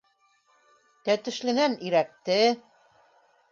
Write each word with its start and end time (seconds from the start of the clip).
Тәтешленән- 1.09 1.77
ирәкте; 1.91 2.41